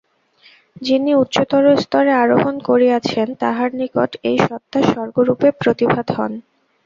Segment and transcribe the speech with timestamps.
[0.81, 6.31] যিনি উচ্চতর স্তরে আরোহণ করিয়াছেন, তাঁহার নিকট এই সত্তা স্বর্গরূপে প্রতিভাত হন।